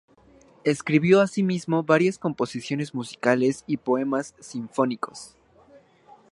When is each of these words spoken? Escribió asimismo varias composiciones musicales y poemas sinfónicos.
Escribió 0.63 1.21
asimismo 1.21 1.83
varias 1.83 2.17
composiciones 2.17 2.95
musicales 2.95 3.63
y 3.67 3.77
poemas 3.77 4.33
sinfónicos. 4.39 5.35